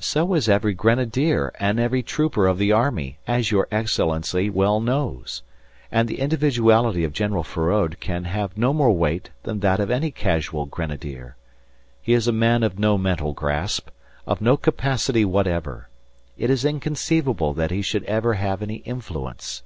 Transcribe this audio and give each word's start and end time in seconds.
"So 0.00 0.34
is 0.34 0.48
every 0.48 0.74
grenadier 0.74 1.52
and 1.60 1.78
every 1.78 2.02
trooper 2.02 2.48
of 2.48 2.58
the 2.58 2.72
army, 2.72 3.18
as 3.24 3.52
your 3.52 3.68
Excellency 3.70 4.50
well 4.50 4.80
knows. 4.80 5.44
And 5.92 6.08
the 6.08 6.18
individuality 6.18 7.04
of 7.04 7.12
General 7.12 7.44
Feraud 7.44 8.00
can 8.00 8.24
have 8.24 8.58
no 8.58 8.72
more 8.72 8.90
weight 8.90 9.30
than 9.44 9.60
that 9.60 9.78
of 9.78 9.92
any 9.92 10.10
casual 10.10 10.66
grenadier. 10.66 11.36
He 12.02 12.14
is 12.14 12.26
a 12.26 12.32
man 12.32 12.64
of 12.64 12.80
no 12.80 12.98
mental 12.98 13.32
grasp, 13.32 13.90
of 14.26 14.40
no 14.40 14.56
capacity 14.56 15.24
whatever. 15.24 15.88
It 16.36 16.50
is 16.50 16.64
inconceivable 16.64 17.54
that 17.54 17.70
he 17.70 17.80
should 17.80 18.02
ever 18.06 18.34
have 18.34 18.60
any 18.60 18.78
influence." 18.78 19.62